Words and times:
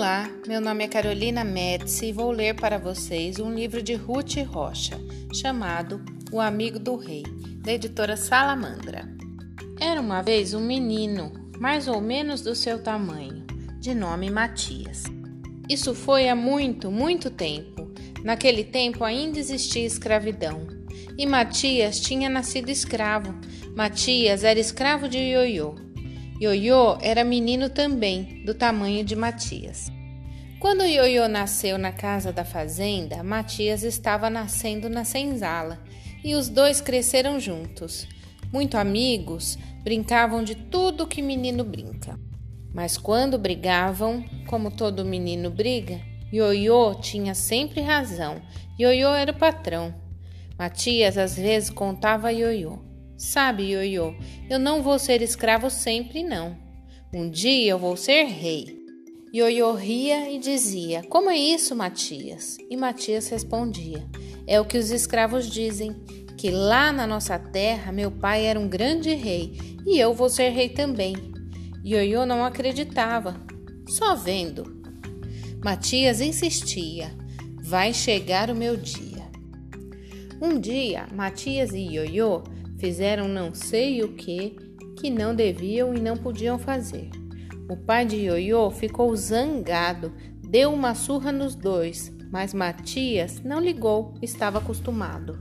Olá, 0.00 0.30
meu 0.48 0.62
nome 0.62 0.82
é 0.82 0.88
Carolina 0.88 1.44
Médici 1.44 2.06
e 2.06 2.12
vou 2.12 2.30
ler 2.30 2.54
para 2.54 2.78
vocês 2.78 3.38
um 3.38 3.52
livro 3.52 3.82
de 3.82 3.92
Ruth 3.92 4.34
Rocha, 4.46 4.98
chamado 5.34 6.02
O 6.32 6.40
Amigo 6.40 6.78
do 6.78 6.96
Rei, 6.96 7.22
da 7.62 7.74
editora 7.74 8.16
Salamandra. 8.16 9.06
Era 9.78 10.00
uma 10.00 10.22
vez 10.22 10.54
um 10.54 10.60
menino, 10.62 11.30
mais 11.58 11.86
ou 11.86 12.00
menos 12.00 12.40
do 12.40 12.54
seu 12.54 12.82
tamanho, 12.82 13.44
de 13.78 13.94
nome 13.94 14.30
Matias. 14.30 15.04
Isso 15.68 15.94
foi 15.94 16.30
há 16.30 16.34
muito, 16.34 16.90
muito 16.90 17.28
tempo. 17.28 17.92
Naquele 18.24 18.64
tempo 18.64 19.04
ainda 19.04 19.38
existia 19.38 19.84
escravidão. 19.84 20.66
E 21.18 21.26
Matias 21.26 22.00
tinha 22.00 22.30
nascido 22.30 22.70
escravo. 22.70 23.34
Matias 23.76 24.44
era 24.44 24.58
escravo 24.58 25.10
de 25.10 25.18
Ioiô. 25.18 25.89
Ioiô 26.42 26.96
era 27.02 27.22
menino 27.22 27.68
também, 27.68 28.42
do 28.46 28.54
tamanho 28.54 29.04
de 29.04 29.14
Matias. 29.14 29.92
Quando 30.58 30.86
Ioiô 30.86 31.28
nasceu 31.28 31.76
na 31.76 31.92
casa 31.92 32.32
da 32.32 32.46
fazenda, 32.46 33.22
Matias 33.22 33.82
estava 33.82 34.30
nascendo 34.30 34.88
na 34.88 35.04
senzala 35.04 35.78
e 36.24 36.34
os 36.34 36.48
dois 36.48 36.80
cresceram 36.80 37.38
juntos. 37.38 38.08
Muito 38.50 38.78
amigos, 38.78 39.58
brincavam 39.84 40.42
de 40.42 40.54
tudo 40.54 41.06
que 41.06 41.20
menino 41.20 41.62
brinca. 41.62 42.18
Mas 42.72 42.96
quando 42.96 43.38
brigavam, 43.38 44.24
como 44.46 44.70
todo 44.70 45.04
menino 45.04 45.50
briga, 45.50 46.00
Ioiô 46.32 46.94
tinha 46.94 47.34
sempre 47.34 47.82
razão. 47.82 48.40
Ioiô 48.78 49.10
era 49.10 49.30
o 49.32 49.38
patrão. 49.38 49.94
Matias 50.58 51.18
às 51.18 51.36
vezes 51.36 51.68
contava 51.68 52.28
a 52.28 52.30
Ioiô. 52.30 52.89
Sabe, 53.20 53.64
Ioiô, 53.64 54.14
eu 54.48 54.58
não 54.58 54.82
vou 54.82 54.98
ser 54.98 55.20
escravo 55.20 55.68
sempre, 55.68 56.22
não. 56.22 56.56
Um 57.12 57.28
dia 57.28 57.70
eu 57.70 57.78
vou 57.78 57.94
ser 57.94 58.24
rei. 58.24 58.82
Ioiô 59.34 59.74
ria 59.74 60.30
e 60.30 60.38
dizia: 60.38 61.02
Como 61.02 61.28
é 61.28 61.36
isso, 61.36 61.76
Matias? 61.76 62.56
E 62.70 62.78
Matias 62.78 63.28
respondia: 63.28 64.02
É 64.46 64.58
o 64.58 64.64
que 64.64 64.78
os 64.78 64.90
escravos 64.90 65.50
dizem, 65.50 65.92
que 66.38 66.50
lá 66.50 66.90
na 66.90 67.06
nossa 67.06 67.38
terra 67.38 67.92
meu 67.92 68.10
pai 68.10 68.46
era 68.46 68.58
um 68.58 68.66
grande 68.66 69.12
rei 69.12 69.52
e 69.86 69.98
eu 69.98 70.14
vou 70.14 70.30
ser 70.30 70.48
rei 70.48 70.70
também. 70.70 71.14
Ioiô 71.84 72.24
não 72.24 72.42
acreditava, 72.42 73.38
só 73.86 74.14
vendo. 74.14 74.82
Matias 75.62 76.22
insistia: 76.22 77.14
Vai 77.62 77.92
chegar 77.92 78.48
o 78.48 78.56
meu 78.56 78.78
dia. 78.78 79.28
Um 80.40 80.58
dia, 80.58 81.06
Matias 81.12 81.72
e 81.72 81.80
Ioiô 81.80 82.42
Fizeram 82.80 83.28
não 83.28 83.52
sei 83.52 84.02
o 84.02 84.14
que 84.14 84.56
que 84.98 85.10
não 85.10 85.34
deviam 85.34 85.94
e 85.94 86.00
não 86.00 86.16
podiam 86.16 86.58
fazer. 86.58 87.10
O 87.68 87.76
pai 87.76 88.06
de 88.06 88.16
Ioiô 88.16 88.70
ficou 88.70 89.14
zangado, 89.14 90.12
deu 90.42 90.72
uma 90.72 90.94
surra 90.94 91.30
nos 91.30 91.54
dois, 91.54 92.10
mas 92.32 92.54
Matias 92.54 93.42
não 93.42 93.60
ligou, 93.60 94.14
estava 94.22 94.58
acostumado. 94.58 95.38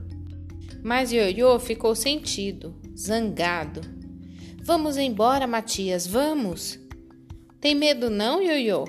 Mas 0.83 1.13
Ioiô 1.13 1.57
ficou 1.59 1.95
sentido, 1.95 2.75
zangado. 2.97 3.81
Vamos 4.61 4.97
embora, 4.97 5.47
Matias, 5.47 6.05
vamos! 6.05 6.77
Tem 7.61 7.73
medo 7.73 8.09
não, 8.09 8.41
Ioiô? 8.41 8.83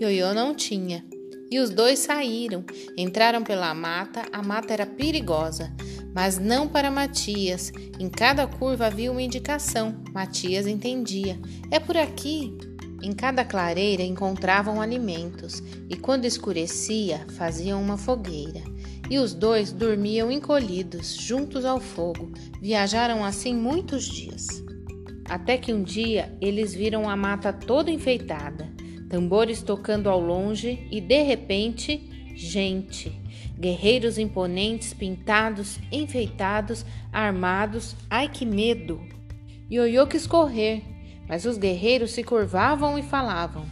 Ioiô 0.00 0.34
não 0.34 0.54
tinha. 0.54 1.04
E 1.50 1.58
os 1.58 1.70
dois 1.70 1.98
saíram, 2.00 2.64
entraram 2.96 3.42
pela 3.42 3.74
mata, 3.74 4.22
a 4.32 4.40
mata 4.40 4.72
era 4.72 4.86
perigosa, 4.86 5.72
mas 6.14 6.38
não 6.38 6.68
para 6.68 6.90
Matias. 6.90 7.72
Em 7.98 8.08
cada 8.08 8.46
curva 8.46 8.86
havia 8.86 9.10
uma 9.10 9.22
indicação. 9.22 9.96
Matias 10.12 10.66
entendia. 10.66 11.38
É 11.70 11.78
por 11.78 11.96
aqui. 11.96 12.56
Em 13.02 13.12
cada 13.12 13.44
clareira 13.44 14.02
encontravam 14.02 14.80
alimentos, 14.80 15.62
e 15.88 15.96
quando 15.96 16.26
escurecia, 16.26 17.26
faziam 17.30 17.80
uma 17.80 17.96
fogueira. 17.96 18.60
E 19.08 19.18
os 19.18 19.32
dois 19.32 19.72
dormiam 19.72 20.30
encolhidos, 20.30 21.16
juntos 21.16 21.64
ao 21.64 21.80
fogo. 21.80 22.30
Viajaram 22.60 23.24
assim 23.24 23.54
muitos 23.54 24.04
dias. 24.04 24.62
Até 25.24 25.56
que 25.56 25.72
um 25.72 25.82
dia 25.82 26.36
eles 26.40 26.74
viram 26.74 27.08
a 27.08 27.16
mata 27.16 27.52
toda 27.52 27.90
enfeitada, 27.90 28.68
tambores 29.08 29.62
tocando 29.62 30.10
ao 30.10 30.20
longe 30.20 30.86
e 30.90 31.00
de 31.00 31.22
repente 31.22 32.09
gente, 32.40 33.12
guerreiros 33.58 34.16
imponentes, 34.16 34.94
pintados, 34.94 35.78
enfeitados, 35.92 36.86
armados. 37.12 37.94
Ai 38.08 38.28
que 38.28 38.46
medo! 38.46 39.00
Ioiô 39.70 40.06
quis 40.06 40.26
correr, 40.26 40.82
mas 41.28 41.44
os 41.44 41.58
guerreiros 41.58 42.12
se 42.12 42.24
curvavam 42.24 42.98
e 42.98 43.02
falavam: 43.02 43.66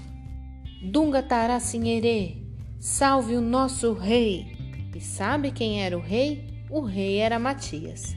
Dunga 0.83 1.23
Taracinherê, 1.23 2.37
salve 2.79 3.35
o 3.35 3.41
nosso 3.41 3.95
rei! 3.95 4.57
E 4.95 5.01
sabe 5.01 5.51
quem 5.51 5.83
era 5.83 5.97
o 5.97 6.01
rei? 6.01 6.45
O 6.69 6.81
rei 6.81 7.19
era 7.19 7.39
Matias. 7.39 8.15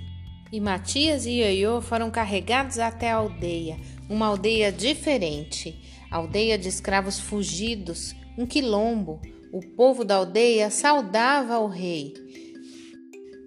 E 0.51 0.59
Matias 0.59 1.25
e 1.25 1.39
Ioiô 1.39 1.79
foram 1.79 2.11
carregados 2.11 2.77
até 2.77 3.11
a 3.11 3.15
aldeia, 3.15 3.77
uma 4.09 4.25
aldeia 4.25 4.71
diferente, 4.71 5.79
aldeia 6.09 6.57
de 6.57 6.67
escravos 6.67 7.19
fugidos, 7.19 8.13
um 8.37 8.45
quilombo, 8.45 9.21
o 9.51 9.59
povo 9.59 10.05
da 10.05 10.15
aldeia 10.15 10.69
saudava 10.69 11.59
o 11.59 11.67
rei. 11.67 12.13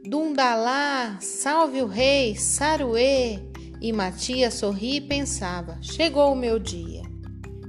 Dundalá, 0.04 1.18
salve 1.20 1.80
o 1.80 1.86
rei, 1.86 2.36
Saruê! 2.36 3.38
E 3.80 3.92
Matias 3.92 4.54
sorria 4.54 4.98
e 4.98 5.00
pensava: 5.00 5.78
chegou 5.80 6.32
o 6.32 6.36
meu 6.36 6.58
dia. 6.58 7.02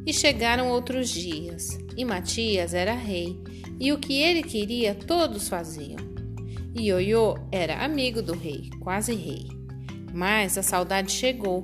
E 0.05 0.13
chegaram 0.13 0.69
outros 0.69 1.09
dias, 1.09 1.79
e 1.97 2.03
Matias 2.03 2.73
era 2.73 2.93
rei, 2.93 3.39
e 3.79 3.91
o 3.91 3.97
que 3.97 4.21
ele 4.21 4.43
queria 4.43 4.93
todos 4.93 5.47
faziam. 5.47 6.03
E 6.75 6.89
Ioiô 6.89 7.35
era 7.51 7.83
amigo 7.83 8.21
do 8.21 8.33
rei, 8.33 8.69
quase 8.81 9.15
rei. 9.15 9.47
Mas 10.13 10.57
a 10.57 10.63
saudade 10.63 11.11
chegou 11.11 11.63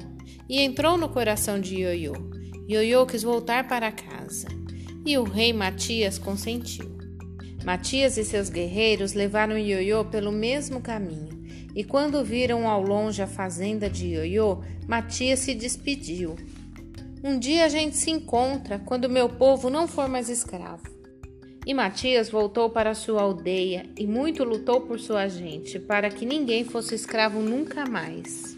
e 0.50 0.62
entrou 0.62 0.98
no 0.98 1.10
coração 1.10 1.60
de 1.60 1.76
Ioiô. 1.76 2.14
Ioiô 2.68 3.06
quis 3.06 3.24
voltar 3.24 3.68
para 3.68 3.92
casa 3.92 4.61
e 5.06 5.18
o 5.18 5.24
rei 5.24 5.52
Matias 5.54 6.18
consentiu. 6.18 6.90
Matias 7.64 8.18
e 8.18 8.24
seus 8.24 8.50
guerreiros 8.50 9.14
levaram 9.14 9.58
Ioiô 9.58 10.06
pelo 10.06 10.32
mesmo 10.32 10.82
caminho, 10.82 11.42
e 11.76 11.84
quando 11.84 12.24
viram 12.24 12.68
ao 12.68 12.82
longe 12.82 13.22
a 13.22 13.28
fazenda 13.28 13.90
de 13.90 14.08
Ioiô, 14.08 14.62
Matias 14.88 15.40
se 15.40 15.54
despediu. 15.54 16.36
Um 17.24 17.38
dia 17.38 17.66
a 17.66 17.70
gente 17.70 17.96
se 17.96 18.10
encontra 18.10 18.80
quando 18.80 19.08
meu 19.10 19.30
povo 19.30 19.70
não 19.70 19.88
for 19.88 20.10
mais 20.10 20.28
escravo. 20.28 20.84
E 21.66 21.74
Matias 21.74 22.32
voltou 22.32 22.72
para 22.72 22.96
sua 22.96 23.22
aldeia 23.22 23.88
e 23.96 24.08
muito 24.08 24.44
lutou 24.44 24.82
por 24.82 25.00
sua 25.00 25.28
gente, 25.28 25.78
para 25.78 26.10
que 26.10 26.26
ninguém 26.26 26.64
fosse 26.64 26.96
escravo 26.96 27.40
nunca 27.40 27.86
mais. 27.86 28.58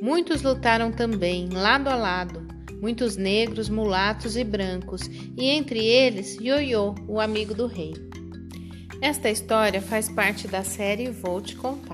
Muitos 0.00 0.42
lutaram 0.42 0.92
também, 0.92 1.48
lado 1.48 1.88
a 1.88 1.96
lado, 1.96 2.46
muitos 2.80 3.16
negros, 3.16 3.68
mulatos 3.68 4.36
e 4.36 4.44
brancos, 4.44 5.02
e 5.36 5.50
entre 5.50 5.84
eles 5.84 6.38
Ioiô, 6.40 6.94
o 7.08 7.20
amigo 7.20 7.54
do 7.54 7.66
rei. 7.66 7.94
Esta 9.00 9.30
história 9.30 9.82
faz 9.82 10.08
parte 10.08 10.48
da 10.48 10.62
série 10.62 11.10
Vou 11.10 11.40
Te 11.40 11.56
Contar. 11.56 11.93